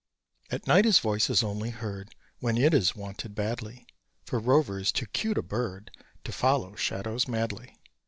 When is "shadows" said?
6.73-7.27